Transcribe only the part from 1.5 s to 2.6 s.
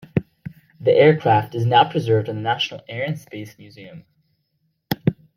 is now preserved in the